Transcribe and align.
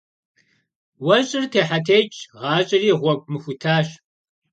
УэщIыр 1.05 1.45
техьэ-текIщ, 1.51 2.15
гъащIэри 2.39 2.91
гъуэгу 3.01 3.29
мыхутащ. 3.31 3.87